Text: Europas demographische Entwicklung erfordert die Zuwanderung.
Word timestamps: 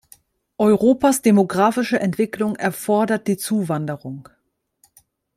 Europas 0.57 1.21
demographische 1.21 1.99
Entwicklung 1.99 2.55
erfordert 2.55 3.27
die 3.27 3.37
Zuwanderung. 3.37 4.27